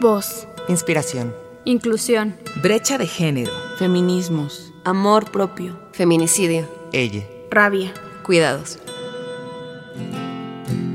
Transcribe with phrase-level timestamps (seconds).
[0.00, 0.48] Voz.
[0.68, 1.32] Inspiración.
[1.64, 2.34] Inclusión.
[2.62, 3.52] Brecha de género.
[3.78, 4.72] Feminismos.
[4.82, 5.78] Amor propio.
[5.92, 6.68] Feminicidio.
[6.92, 7.22] Ella.
[7.48, 7.94] Rabia.
[8.24, 8.78] Cuidados.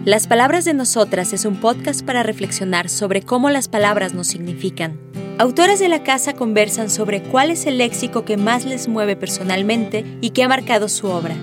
[0.04, 5.00] Las Palabras de Nosotras es un podcast para reflexionar sobre cómo las palabras nos significan.
[5.38, 10.04] Autoras de la casa conversan sobre cuál es el léxico que más les mueve personalmente
[10.20, 11.36] y que ha marcado su obra.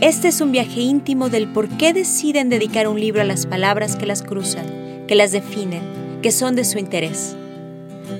[0.00, 3.96] Este es un viaje íntimo del por qué deciden dedicar un libro a las palabras
[3.96, 7.36] que las cruzan, que las definen, que son de su interés.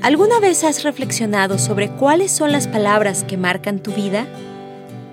[0.01, 4.29] ¿Alguna vez has reflexionado sobre cuáles son las palabras que marcan tu vida?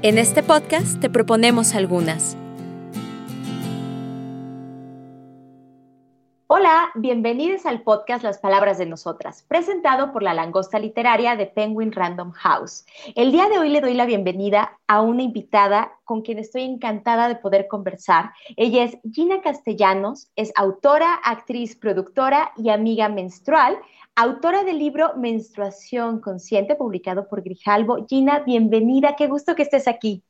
[0.04, 2.38] En este podcast te proponemos algunas.
[6.96, 12.32] Bienvenidos al podcast Las Palabras de Nosotras, presentado por la langosta literaria de Penguin Random
[12.32, 12.86] House.
[13.16, 17.28] El día de hoy le doy la bienvenida a una invitada con quien estoy encantada
[17.28, 18.32] de poder conversar.
[18.58, 23.80] Ella es Gina Castellanos, es autora, actriz, productora y amiga menstrual,
[24.16, 28.06] autora del libro Menstruación Consciente, publicado por Grijalbo.
[28.08, 30.24] Gina, bienvenida, qué gusto que estés aquí.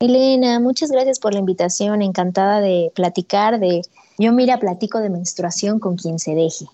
[0.00, 3.82] Elena, muchas gracias por la invitación, encantada de platicar de,
[4.16, 6.66] yo mira, platico de menstruación con quien se deje.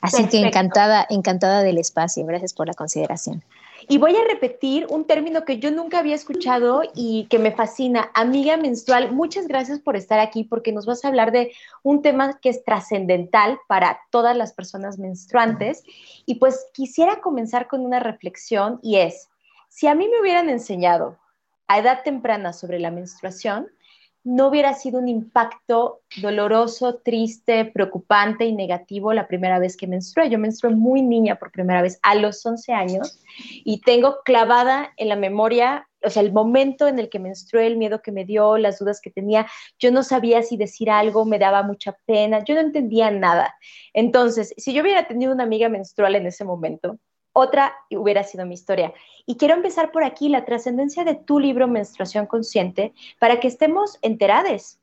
[0.00, 3.42] Así que encantada, encantada del espacio, gracias por la consideración.
[3.88, 8.12] Y voy a repetir un término que yo nunca había escuchado y que me fascina,
[8.14, 9.12] amiga menstrual.
[9.12, 12.62] Muchas gracias por estar aquí porque nos vas a hablar de un tema que es
[12.62, 15.82] trascendental para todas las personas menstruantes.
[16.26, 19.30] Y pues quisiera comenzar con una reflexión y es,
[19.68, 21.16] si a mí me hubieran enseñado
[21.68, 23.68] a edad temprana sobre la menstruación,
[24.24, 30.28] no hubiera sido un impacto doloroso, triste, preocupante y negativo la primera vez que menstrué.
[30.28, 33.22] Yo menstrué muy niña por primera vez a los 11 años
[33.64, 37.78] y tengo clavada en la memoria, o sea, el momento en el que menstrué, el
[37.78, 39.46] miedo que me dio, las dudas que tenía.
[39.78, 43.54] Yo no sabía si decir algo, me daba mucha pena, yo no entendía nada.
[43.94, 46.98] Entonces, si yo hubiera tenido una amiga menstrual en ese momento,
[47.32, 48.92] otra hubiera sido mi historia.
[49.26, 53.98] Y quiero empezar por aquí, la trascendencia de tu libro Menstruación Consciente, para que estemos
[54.02, 54.78] enterados.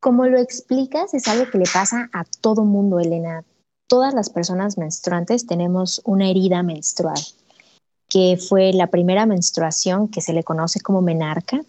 [0.00, 3.44] Como lo explicas, es algo que le pasa a todo mundo, Elena.
[3.86, 7.20] Todas las personas menstruantes tenemos una herida menstrual,
[8.08, 11.60] que fue la primera menstruación que se le conoce como menarca,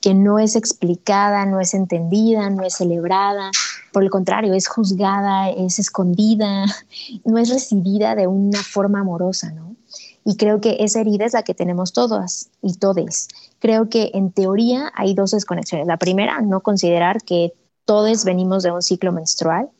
[0.00, 3.50] que no es explicada, no es entendida, no es celebrada,
[3.92, 6.64] por el contrario, es juzgada, es escondida,
[7.24, 9.76] no es recibida de una forma amorosa, ¿no?
[10.24, 13.28] Y creo que esa herida es la que tenemos todas y todes.
[13.58, 15.86] Creo que en teoría hay dos desconexiones.
[15.86, 17.52] La primera, no considerar que
[17.84, 19.70] todos venimos de un ciclo menstrual.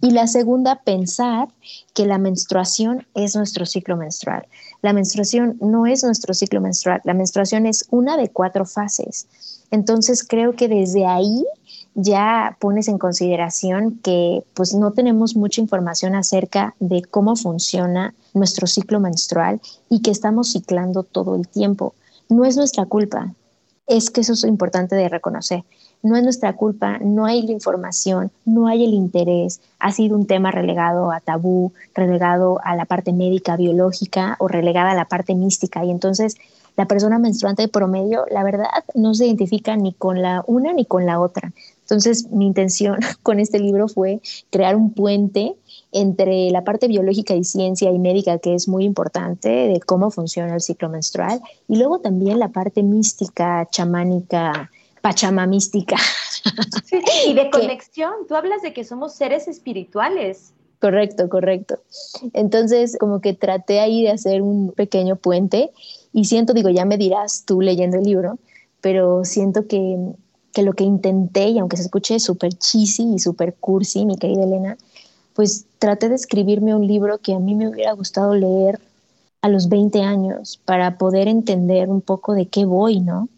[0.00, 1.48] Y la segunda, pensar
[1.94, 4.46] que la menstruación es nuestro ciclo menstrual.
[4.82, 7.00] La menstruación no es nuestro ciclo menstrual.
[7.04, 9.26] La menstruación es una de cuatro fases.
[9.70, 11.44] Entonces creo que desde ahí
[11.94, 18.66] ya pones en consideración que pues no tenemos mucha información acerca de cómo funciona nuestro
[18.66, 21.94] ciclo menstrual y que estamos ciclando todo el tiempo.
[22.28, 23.32] No es nuestra culpa,
[23.86, 25.64] es que eso es importante de reconocer.
[26.04, 30.26] No es nuestra culpa, no hay la información, no hay el interés, ha sido un
[30.26, 35.34] tema relegado a tabú, relegado a la parte médica, biológica o relegada a la parte
[35.34, 35.84] mística.
[35.84, 36.36] Y entonces
[36.76, 41.06] la persona menstruante promedio, la verdad, no se identifica ni con la una ni con
[41.06, 41.52] la otra.
[41.82, 44.20] Entonces, mi intención con este libro fue
[44.50, 45.54] crear un puente
[45.92, 50.54] entre la parte biológica y ciencia y médica, que es muy importante, de cómo funciona
[50.54, 54.70] el ciclo menstrual, y luego también la parte mística, chamánica,
[55.04, 55.96] pachamamística.
[56.86, 56.98] Sí,
[57.28, 60.54] y de conexión, tú hablas de que somos seres espirituales.
[60.80, 61.78] Correcto, correcto.
[62.32, 65.72] Entonces, como que traté ahí de hacer un pequeño puente
[66.14, 68.38] y siento, digo, ya me dirás tú leyendo el libro,
[68.80, 69.98] pero siento que
[70.54, 74.44] que lo que intenté, y aunque se escuche súper cheesy y súper cursi, mi querida
[74.44, 74.78] Elena,
[75.34, 78.78] pues traté de escribirme un libro que a mí me hubiera gustado leer
[79.42, 83.28] a los 20 años para poder entender un poco de qué voy, ¿no?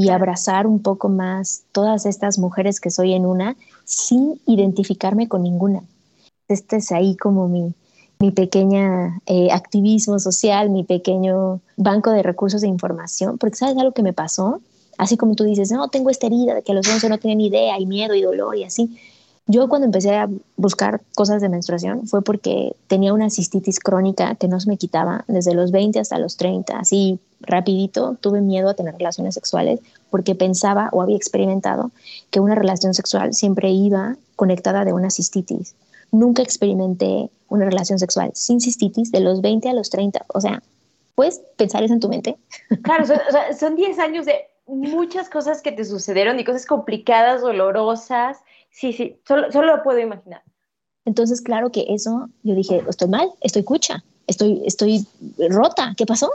[0.00, 5.42] Y abrazar un poco más todas estas mujeres que soy en una sin identificarme con
[5.42, 5.82] ninguna.
[6.46, 7.74] Este es ahí como mi,
[8.20, 13.92] mi pequeña eh, activismo social, mi pequeño banco de recursos de información, porque ¿sabes algo
[13.92, 14.60] que me pasó?
[14.98, 17.78] Así como tú dices, no, tengo esta herida de que los 11 no tienen idea
[17.78, 18.96] y miedo y dolor y así.
[19.50, 24.46] Yo cuando empecé a buscar cosas de menstruación fue porque tenía una cistitis crónica que
[24.46, 28.74] no se me quitaba desde los 20 hasta los 30, así rapidito tuve miedo a
[28.74, 29.80] tener relaciones sexuales
[30.10, 31.90] porque pensaba o había experimentado
[32.30, 35.74] que una relación sexual siempre iba conectada de una cistitis.
[36.12, 40.26] Nunca experimenté una relación sexual sin cistitis de los 20 a los 30.
[40.28, 40.62] O sea,
[41.14, 42.36] ¿puedes pensar eso en tu mente?
[42.82, 43.06] Claro,
[43.58, 44.34] son, 10 años de
[44.66, 48.38] muchas cosas que te sucedieron y cosas complicadas, dolorosas.
[48.78, 50.40] Sí, sí, solo, solo lo puedo imaginar.
[51.04, 55.04] Entonces, claro que eso, yo dije, estoy mal, estoy cucha, estoy, estoy
[55.50, 56.30] rota, ¿qué pasó?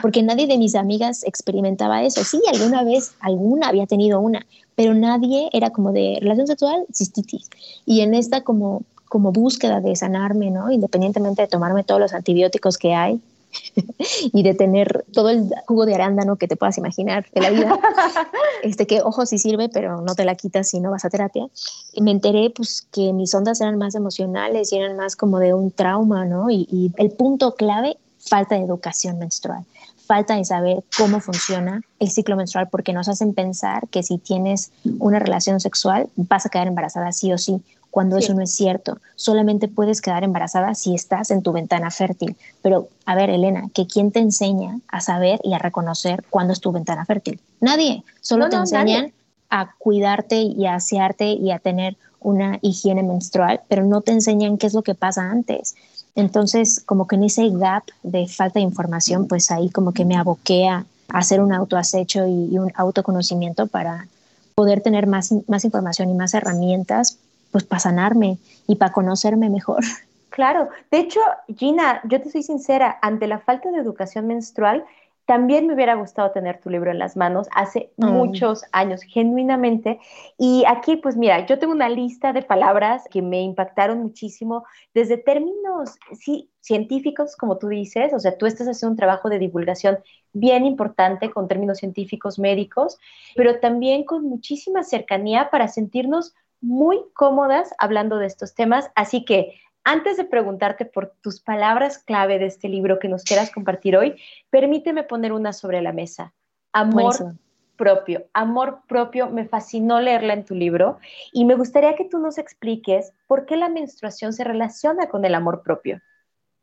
[0.00, 2.22] Porque nadie de mis amigas experimentaba eso.
[2.22, 4.46] Sí, alguna vez, alguna había tenido una,
[4.76, 7.50] pero nadie era como de relación sexual, cistitis.
[7.84, 10.70] Y en esta como, como búsqueda de sanarme, ¿no?
[10.70, 13.20] Independientemente de tomarme todos los antibióticos que hay,
[14.32, 17.78] y de tener todo el jugo de arándano que te puedas imaginar de la vida,
[18.62, 21.46] este que ojo sí sirve, pero no te la quitas si no vas a terapia.
[21.92, 25.54] Y me enteré pues que mis ondas eran más emocionales y eran más como de
[25.54, 26.50] un trauma, ¿no?
[26.50, 29.64] Y, y el punto clave, falta de educación menstrual
[30.06, 34.70] falta de saber cómo funciona el ciclo menstrual porque nos hacen pensar que si tienes
[34.98, 37.62] una relación sexual vas a quedar embarazada sí o sí,
[37.92, 38.98] cuando eso no es cierto.
[39.16, 42.36] Solamente puedes quedar embarazada si estás en tu ventana fértil.
[42.62, 46.60] Pero, a ver, Elena, que quién te enseña a saber y a reconocer cuándo es
[46.60, 47.38] tu ventana fértil?
[47.60, 48.02] Nadie.
[48.22, 49.12] Solo te enseñan
[49.50, 54.56] a cuidarte y a asearte y a tener una higiene menstrual, pero no te enseñan
[54.56, 55.74] qué es lo que pasa antes.
[56.14, 60.16] Entonces, como que en ese gap de falta de información, pues ahí como que me
[60.16, 64.08] aboqué a hacer un autoacecho y, un autoconocimiento para
[64.54, 67.18] poder tener más, más información y más herramientas,
[67.52, 69.82] pues para sanarme y para conocerme mejor.
[70.32, 71.20] Claro, de hecho,
[71.58, 74.82] Gina, yo te soy sincera, ante la falta de educación menstrual,
[75.26, 78.06] también me hubiera gustado tener tu libro en las manos hace mm.
[78.06, 80.00] muchos años, genuinamente.
[80.36, 84.64] Y aquí, pues mira, yo tengo una lista de palabras que me impactaron muchísimo,
[84.94, 89.38] desde términos sí, científicos, como tú dices, o sea, tú estás haciendo un trabajo de
[89.38, 89.98] divulgación
[90.32, 92.98] bien importante con términos científicos médicos,
[93.36, 98.90] pero también con muchísima cercanía para sentirnos muy cómodas hablando de estos temas.
[98.94, 103.50] Así que antes de preguntarte por tus palabras clave de este libro que nos quieras
[103.50, 104.16] compartir hoy,
[104.48, 106.32] permíteme poner una sobre la mesa.
[106.72, 107.34] Amor
[107.76, 108.26] propio.
[108.32, 110.98] Amor propio, me fascinó leerla en tu libro
[111.32, 115.34] y me gustaría que tú nos expliques por qué la menstruación se relaciona con el
[115.34, 116.00] amor propio.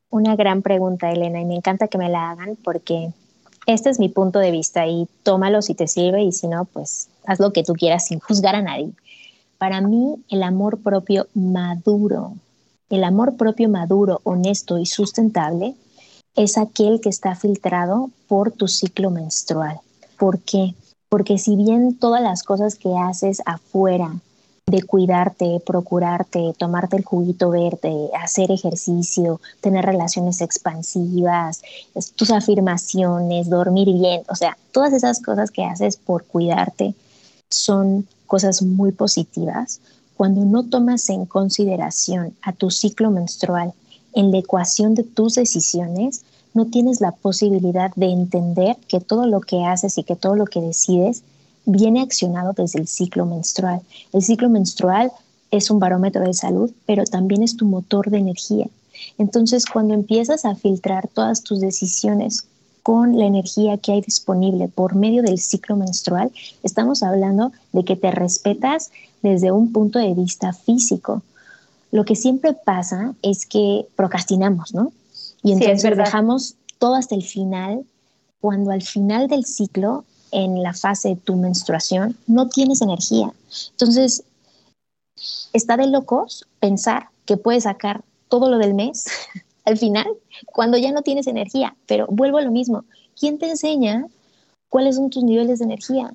[0.10, 3.10] Una gran pregunta, Elena, y me encanta que me la hagan porque
[3.68, 7.10] este es mi punto de vista y tómalo si te sirve y si no, pues
[7.26, 8.92] haz lo que tú quieras sin juzgar a nadie.
[9.60, 12.34] Para mí, el amor propio maduro
[12.90, 15.76] el amor propio maduro, honesto y sustentable
[16.36, 19.80] es aquel que está filtrado por tu ciclo menstrual.
[20.18, 20.74] ¿Por qué?
[21.08, 24.16] Porque si bien todas las cosas que haces afuera
[24.66, 31.62] de cuidarte, procurarte, tomarte el juguito verde, hacer ejercicio, tener relaciones expansivas,
[32.16, 36.94] tus afirmaciones, dormir bien, o sea, todas esas cosas que haces por cuidarte
[37.50, 39.82] son cosas muy positivas,
[40.16, 43.74] cuando no tomas en consideración a tu ciclo menstrual
[44.14, 46.24] en la ecuación de tus decisiones,
[46.54, 50.46] no tienes la posibilidad de entender que todo lo que haces y que todo lo
[50.46, 51.24] que decides
[51.66, 53.82] viene accionado desde el ciclo menstrual.
[54.14, 55.12] El ciclo menstrual
[55.52, 58.68] es un barómetro de salud, pero también es tu motor de energía.
[59.18, 62.46] Entonces, cuando empiezas a filtrar todas tus decisiones
[62.84, 66.32] con la energía que hay disponible por medio del ciclo menstrual,
[66.64, 71.22] estamos hablando de que te respetas desde un punto de vista físico.
[71.92, 74.92] Lo que siempre pasa es que procrastinamos, ¿no?
[75.44, 77.86] Y entonces dejamos todo hasta el final,
[78.42, 83.34] cuando al final del ciclo, en la fase de tu menstruación, no tienes energía.
[83.72, 84.24] Entonces,
[85.54, 89.06] está de locos pensar que puedes sacar todo lo del mes
[89.66, 90.08] al final,
[90.46, 91.76] cuando ya no tienes energía.
[91.88, 92.86] Pero vuelvo a lo mismo,
[93.20, 94.08] ¿quién te enseña
[94.70, 96.14] cuáles son tus niveles de energía?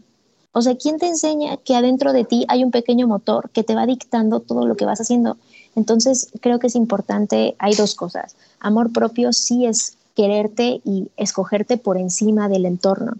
[0.53, 3.75] O sea, ¿quién te enseña que adentro de ti hay un pequeño motor que te
[3.75, 5.37] va dictando todo lo que vas haciendo?
[5.75, 8.37] Entonces, creo que es importante, hay dos cosas.
[8.61, 13.15] Amor propio sí es quererte y escogerte por encima del entorno,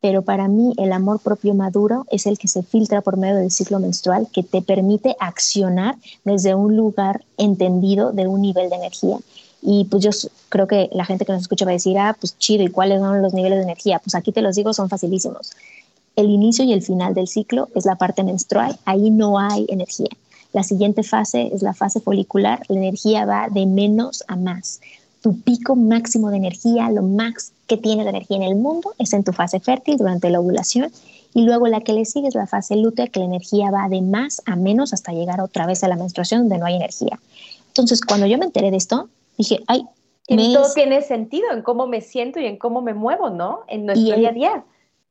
[0.00, 3.50] pero para mí el amor propio maduro es el que se filtra por medio del
[3.50, 9.18] ciclo menstrual, que te permite accionar desde un lugar entendido de un nivel de energía.
[9.62, 10.10] Y pues yo
[10.48, 13.00] creo que la gente que nos escucha va a decir, ah, pues chido, ¿y cuáles
[13.00, 13.98] son los niveles de energía?
[13.98, 15.52] Pues aquí te los digo, son facilísimos.
[16.14, 20.08] El inicio y el final del ciclo es la parte menstrual, ahí no hay energía.
[20.52, 24.80] La siguiente fase es la fase folicular, la energía va de menos a más.
[25.20, 29.12] tu pico máximo de energía, lo max que tienes de energía en el mundo es
[29.12, 30.92] en tu fase fértil durante la ovulación
[31.34, 34.00] y luego la que le sigue es la fase lútea, que la energía va de
[34.00, 37.18] más a menos hasta llegar otra vez a la menstruación donde no hay energía.
[37.68, 39.84] Entonces, cuando yo me enteré de esto, dije, ay,
[40.28, 43.60] todo tiene sentido en cómo me siento y en cómo me muevo, ¿no?
[43.68, 44.64] En nuestro día a día.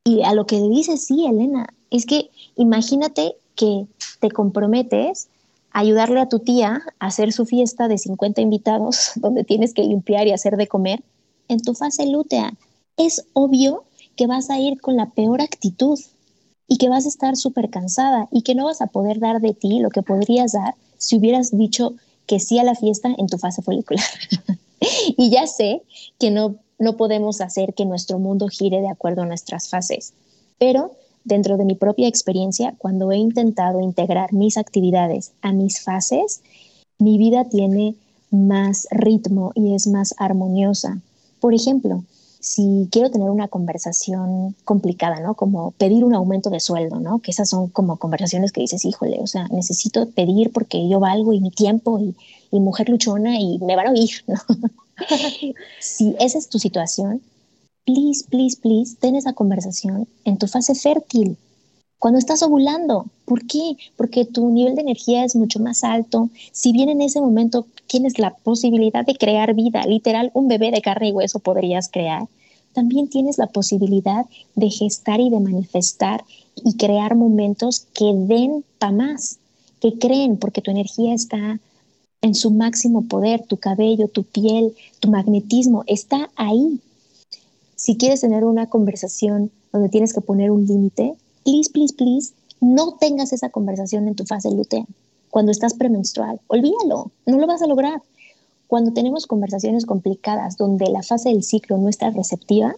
[0.03, 3.85] Y a lo que dices, sí, Elena, es que imagínate que
[4.19, 5.29] te comprometes
[5.71, 9.83] a ayudarle a tu tía a hacer su fiesta de 50 invitados, donde tienes que
[9.83, 11.01] limpiar y hacer de comer,
[11.47, 12.53] en tu fase lútea.
[12.97, 13.83] Es obvio
[14.15, 15.99] que vas a ir con la peor actitud
[16.67, 19.53] y que vas a estar súper cansada y que no vas a poder dar de
[19.53, 21.93] ti lo que podrías dar si hubieras dicho
[22.25, 24.05] que sí a la fiesta en tu fase folicular.
[25.17, 25.81] y ya sé
[26.19, 30.13] que no, no podemos hacer que nuestro mundo gire de acuerdo a nuestras fases,
[30.57, 30.91] pero
[31.23, 36.41] dentro de mi propia experiencia, cuando he intentado integrar mis actividades a mis fases,
[36.99, 37.95] mi vida tiene
[38.31, 41.01] más ritmo y es más armoniosa.
[41.39, 42.03] Por ejemplo,
[42.45, 45.33] si quiero tener una conversación complicada, ¿no?
[45.33, 47.17] Como pedir un aumento de sueldo, ¿no?
[47.17, 51.33] Que esas son como conversaciones que dices, híjole, o sea, necesito pedir porque yo valgo
[51.33, 52.15] y mi tiempo y,
[52.51, 54.35] y mujer luchona y me van a oír, ¿no?
[55.79, 57.19] si esa es tu situación,
[57.83, 61.37] please, please, please, ten esa conversación en tu fase fértil,
[61.99, 63.05] cuando estás ovulando.
[63.25, 63.77] ¿Por qué?
[63.95, 66.29] Porque tu nivel de energía es mucho más alto.
[66.51, 70.81] Si bien en ese momento tienes la posibilidad de crear vida, literal, un bebé de
[70.81, 72.27] carne y hueso podrías crear,
[72.73, 74.25] también tienes la posibilidad
[74.55, 76.23] de gestar y de manifestar
[76.55, 79.39] y crear momentos que den para más,
[79.79, 81.59] que creen, porque tu energía está
[82.21, 86.79] en su máximo poder, tu cabello, tu piel, tu magnetismo, está ahí.
[87.75, 92.95] Si quieres tener una conversación donde tienes que poner un límite, please, please, please, no
[92.99, 94.85] tengas esa conversación en tu fase lutea.
[95.29, 98.01] Cuando estás premenstrual, olvídalo, no lo vas a lograr.
[98.67, 102.75] Cuando tenemos conversaciones complicadas donde la fase del ciclo no está receptiva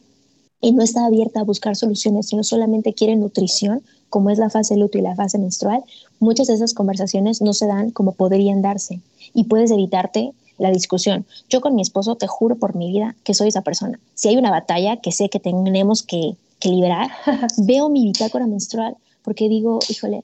[0.59, 4.75] y no está abierta a buscar soluciones, sino solamente quiere nutrición, como es la fase
[4.75, 5.83] luto y la fase menstrual,
[6.19, 9.01] muchas de esas conversaciones no se dan como podrían darse
[9.33, 11.25] y puedes evitarte la discusión.
[11.49, 13.99] Yo con mi esposo te juro por mi vida que soy esa persona.
[14.15, 17.11] Si hay una batalla que sé que tenemos que, que liberar,
[17.57, 20.23] veo mi bitácora menstrual porque digo, híjole,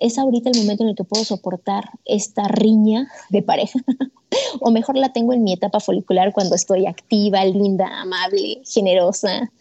[0.00, 3.78] es ahorita el momento en el que puedo soportar esta riña de pareja.
[4.60, 9.52] o mejor la tengo en mi etapa folicular cuando estoy activa, linda, amable, generosa.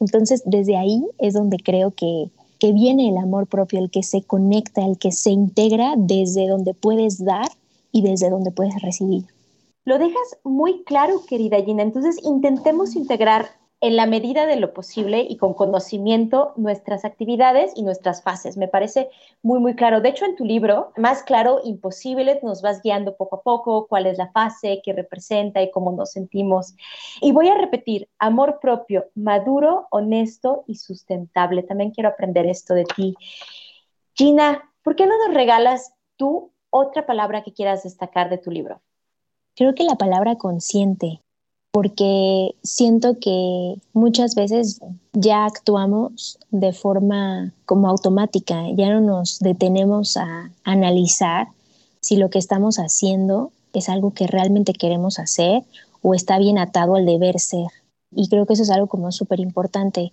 [0.00, 4.22] Entonces, desde ahí es donde creo que, que viene el amor propio, el que se
[4.22, 7.48] conecta, el que se integra desde donde puedes dar
[7.90, 9.24] y desde donde puedes recibir.
[9.86, 11.82] Lo dejas muy claro, querida Gina.
[11.82, 13.46] Entonces, intentemos integrar
[13.82, 18.58] en la medida de lo posible y con conocimiento nuestras actividades y nuestras fases.
[18.58, 19.08] Me parece
[19.42, 20.02] muy, muy claro.
[20.02, 24.06] De hecho, en tu libro, Más claro, imposible, nos vas guiando poco a poco cuál
[24.06, 26.74] es la fase, qué representa y cómo nos sentimos.
[27.22, 31.62] Y voy a repetir, amor propio, maduro, honesto y sustentable.
[31.62, 33.14] También quiero aprender esto de ti.
[34.14, 38.82] Gina, ¿por qué no nos regalas tú otra palabra que quieras destacar de tu libro?
[39.56, 41.22] Creo que la palabra consciente
[41.72, 44.80] porque siento que muchas veces
[45.12, 51.48] ya actuamos de forma como automática, ya no nos detenemos a analizar
[52.00, 55.62] si lo que estamos haciendo es algo que realmente queremos hacer
[56.02, 57.68] o está bien atado al deber ser.
[58.10, 60.12] Y creo que eso es algo como súper importante.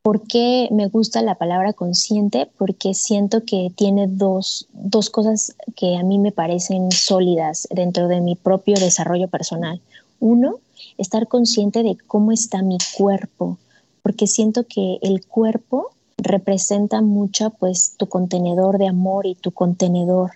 [0.00, 2.48] ¿Por qué me gusta la palabra consciente?
[2.56, 8.22] Porque siento que tiene dos, dos cosas que a mí me parecen sólidas dentro de
[8.22, 9.82] mi propio desarrollo personal.
[10.20, 10.60] Uno,
[10.96, 13.58] estar consciente de cómo está mi cuerpo,
[14.02, 20.32] porque siento que el cuerpo representa mucho pues tu contenedor de amor y tu contenedor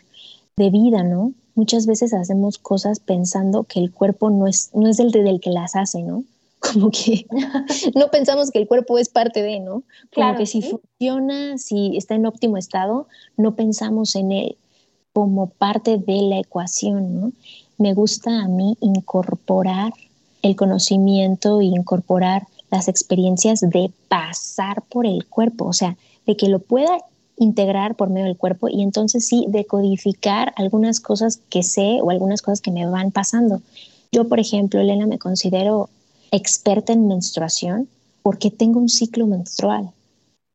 [0.57, 1.33] de vida, ¿no?
[1.55, 5.51] Muchas veces hacemos cosas pensando que el cuerpo no es, no es el del que
[5.51, 6.25] las hace, ¿no?
[6.61, 7.27] Como que
[7.95, 9.83] no pensamos que el cuerpo es parte de, ¿no?
[10.15, 14.57] Como que si funciona, si está en óptimo estado, no pensamos en él
[15.13, 17.33] como parte de la ecuación, ¿no?
[17.77, 19.93] Me gusta a mí incorporar
[20.43, 25.97] el conocimiento e incorporar las experiencias de pasar por el cuerpo, o sea,
[26.27, 26.99] de que lo pueda
[27.37, 32.43] integrar por medio del cuerpo y entonces sí decodificar algunas cosas que sé o algunas
[32.43, 33.61] cosas que me van pasando.
[34.11, 35.89] Yo, por ejemplo, Elena, me considero
[36.31, 37.89] experta en menstruación
[38.23, 39.91] porque tengo un ciclo menstrual.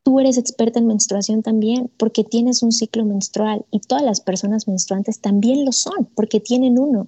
[0.08, 4.66] Tú eres experta en menstruación también porque tienes un ciclo menstrual y todas las personas
[4.66, 7.08] menstruantes también lo son porque tienen uno.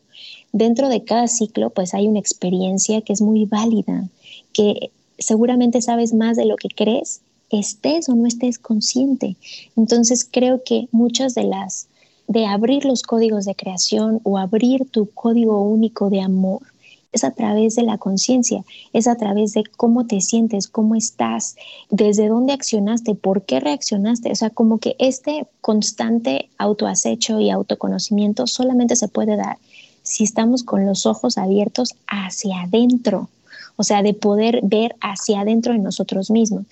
[0.52, 4.10] Dentro de cada ciclo pues hay una experiencia que es muy válida,
[4.52, 9.38] que seguramente sabes más de lo que crees, estés o no estés consciente.
[9.78, 11.88] Entonces creo que muchas de las
[12.28, 16.64] de abrir los códigos de creación o abrir tu código único de amor
[17.12, 18.64] es a través de la conciencia,
[18.94, 21.56] es a través de cómo te sientes, cómo estás,
[21.90, 24.32] desde dónde accionaste, por qué reaccionaste.
[24.32, 29.58] O sea, como que este constante autoacecho y autoconocimiento solamente se puede dar
[30.04, 33.30] si estamos con los ojos abiertos hacia adentro,
[33.76, 36.66] o sea, de poder ver hacia adentro de nosotros mismos.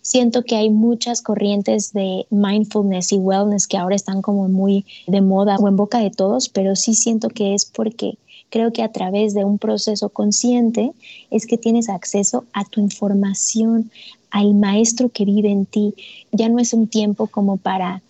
[0.00, 5.20] Siento que hay muchas corrientes de mindfulness y wellness que ahora están como muy de
[5.20, 8.16] moda o en boca de todos, pero sí siento que es porque
[8.50, 10.92] creo que a través de un proceso consciente
[11.30, 13.90] es que tienes acceso a tu información,
[14.30, 15.94] al maestro que vive en ti.
[16.32, 18.02] Ya no es un tiempo como para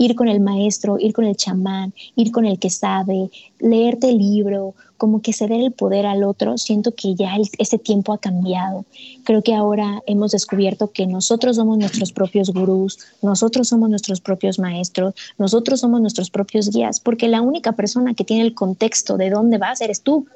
[0.00, 4.16] ir con el maestro, ir con el chamán, ir con el que sabe, leerte el
[4.16, 8.86] libro, como que ceder el poder al otro, siento que ya ese tiempo ha cambiado.
[9.24, 14.58] Creo que ahora hemos descubierto que nosotros somos nuestros propios gurús, nosotros somos nuestros propios
[14.58, 19.28] maestros, nosotros somos nuestros propios guías, porque la única persona que tiene el contexto de
[19.28, 20.26] dónde vas eres tú.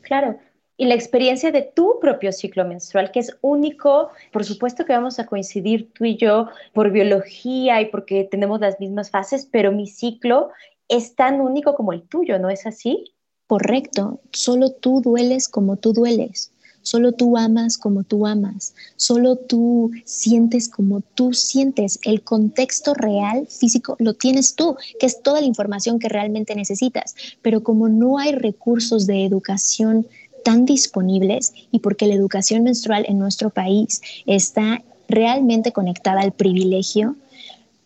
[0.00, 0.38] Claro,
[0.80, 4.08] y la experiencia de tu propio ciclo menstrual, que es único.
[4.32, 8.80] Por supuesto que vamos a coincidir tú y yo por biología y porque tenemos las
[8.80, 10.48] mismas fases, pero mi ciclo
[10.88, 13.12] es tan único como el tuyo, ¿no es así?
[13.46, 16.50] Correcto, solo tú dueles como tú dueles.
[16.82, 21.98] Solo tú amas como tú amas, solo tú sientes como tú sientes.
[22.04, 27.14] El contexto real, físico, lo tienes tú, que es toda la información que realmente necesitas.
[27.42, 30.06] Pero como no hay recursos de educación
[30.44, 37.16] tan disponibles y porque la educación menstrual en nuestro país está realmente conectada al privilegio,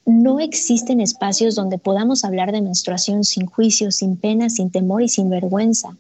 [0.07, 5.09] no existen espacios donde podamos hablar de menstruación sin juicio, sin pena, sin temor y
[5.09, 5.97] sin vergüenza.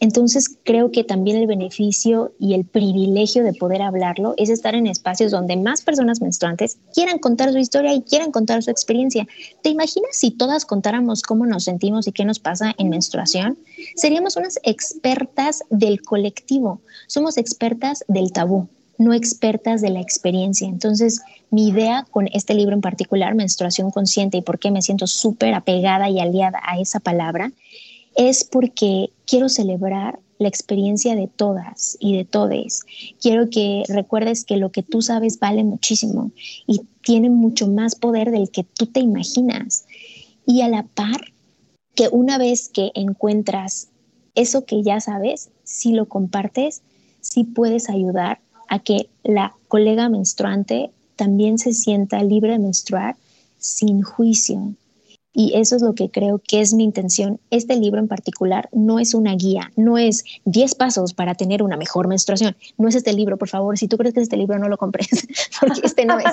[0.00, 4.86] Entonces creo que también el beneficio y el privilegio de poder hablarlo es estar en
[4.86, 9.26] espacios donde más personas menstruantes quieran contar su historia y quieran contar su experiencia.
[9.62, 13.56] ¿Te imaginas si todas contáramos cómo nos sentimos y qué nos pasa en menstruación?
[13.96, 20.68] Seríamos unas expertas del colectivo, somos expertas del tabú no expertas de la experiencia.
[20.68, 25.06] Entonces, mi idea con este libro en particular, Menstruación Consciente, y por qué me siento
[25.06, 27.52] súper apegada y aliada a esa palabra,
[28.16, 32.82] es porque quiero celebrar la experiencia de todas y de todes.
[33.20, 36.32] Quiero que recuerdes que lo que tú sabes vale muchísimo
[36.66, 39.86] y tiene mucho más poder del que tú te imaginas.
[40.46, 41.32] Y a la par,
[41.94, 43.88] que una vez que encuentras
[44.34, 46.82] eso que ya sabes, si lo compartes,
[47.20, 53.16] sí puedes ayudar a que la colega menstruante también se sienta libre de menstruar
[53.58, 54.74] sin juicio,
[55.36, 57.40] y eso es lo que creo que es mi intención.
[57.50, 61.76] Este libro en particular no es una guía, no es 10 pasos para tener una
[61.76, 62.56] mejor menstruación.
[62.78, 63.76] No es este libro, por favor.
[63.76, 65.08] Si tú crees que este libro, no lo compres,
[65.60, 66.26] porque este no es.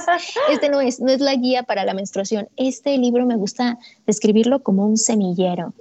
[0.52, 2.48] Este no es, no es la guía para la menstruación.
[2.58, 5.74] Este libro me gusta describirlo como un semillero.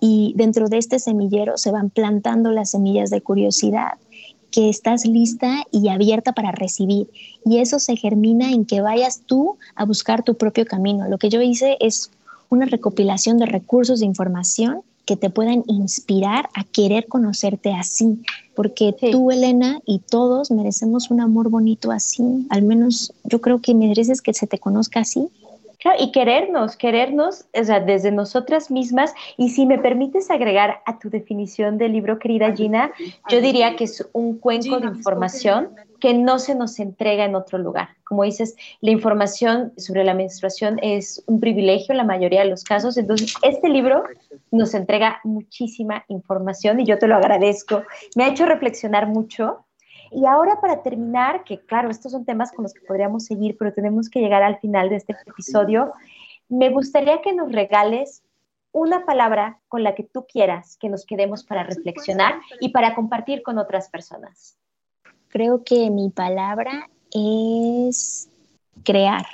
[0.00, 3.92] Y dentro de este semillero se van plantando las semillas de curiosidad
[4.50, 7.10] que estás lista y abierta para recibir.
[7.44, 11.08] Y eso se germina en que vayas tú a buscar tu propio camino.
[11.08, 12.10] Lo que yo hice es
[12.54, 18.22] una recopilación de recursos de información que te puedan inspirar a querer conocerte así,
[18.54, 23.74] porque tú, Elena, y todos merecemos un amor bonito así, al menos yo creo que
[23.74, 25.28] mereces que se te conozca así.
[25.84, 29.12] Claro, y querernos, querernos o sea, desde nosotras mismas.
[29.36, 32.90] Y si me permites agregar a tu definición del libro, querida Gina,
[33.28, 35.68] yo diría que es un cuenco de información
[36.04, 37.88] que no se nos entrega en otro lugar.
[38.04, 42.62] Como dices, la información sobre la menstruación es un privilegio en la mayoría de los
[42.62, 44.04] casos, entonces este libro
[44.50, 47.84] nos entrega muchísima información y yo te lo agradezco.
[48.16, 49.64] Me ha hecho reflexionar mucho.
[50.10, 53.72] Y ahora para terminar, que claro, estos son temas con los que podríamos seguir, pero
[53.72, 55.94] tenemos que llegar al final de este episodio,
[56.50, 58.22] me gustaría que nos regales
[58.72, 63.42] una palabra con la que tú quieras que nos quedemos para reflexionar y para compartir
[63.42, 64.58] con otras personas
[65.34, 68.28] creo que mi palabra es
[68.84, 69.26] crear.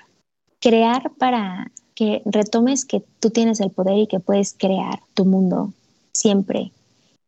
[0.58, 5.74] Crear para que retomes que tú tienes el poder y que puedes crear tu mundo
[6.12, 6.72] siempre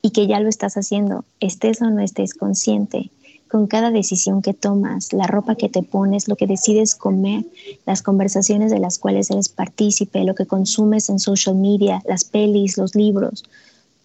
[0.00, 3.10] y que ya lo estás haciendo, estés o no estés consciente.
[3.50, 7.44] Con cada decisión que tomas, la ropa que te pones, lo que decides comer,
[7.84, 12.78] las conversaciones de las cuales eres partícipe, lo que consumes en social media, las pelis,
[12.78, 13.44] los libros,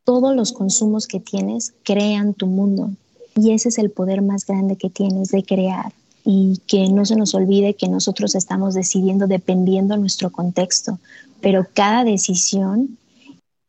[0.03, 2.91] todos los consumos que tienes crean tu mundo.
[3.37, 5.93] Y ese es el poder más grande que tienes de crear
[6.25, 10.99] y que no se nos olvide que nosotros estamos decidiendo dependiendo de nuestro contexto,
[11.39, 12.97] pero cada decisión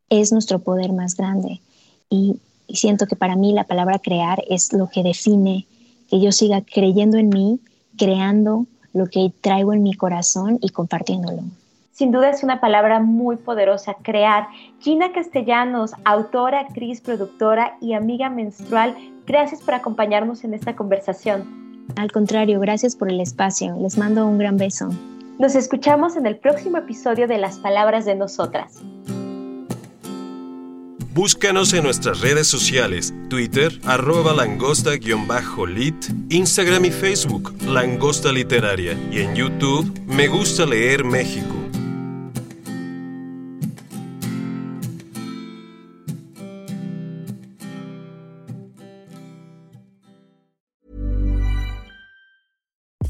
[0.08, 1.60] es nuestro poder más grande.
[2.10, 5.66] Y, siento que para mí la palabra crear es lo que define
[6.10, 7.60] que yo siga creyendo en mí,
[7.96, 11.42] creando lo que traigo en mi corazón y compartiéndolo.
[11.92, 14.48] sin duda es una palabra muy poderosa, crear.
[14.80, 18.94] Gina Castellanos, autora, actriz, productora y amiga menstrual,
[19.28, 21.86] gracias por acompañarnos en esta conversación.
[21.96, 23.76] Al contrario, gracias por el espacio.
[23.80, 24.88] Les mando un gran beso.
[25.38, 28.82] Nos escuchamos en el próximo episodio de Las Palabras de Nosotras.
[31.14, 35.96] Búscanos en nuestras redes sociales, Twitter, arroba langosta-lit,
[36.28, 41.57] Instagram y Facebook, Langosta Literaria, y en YouTube, Me Gusta Leer México.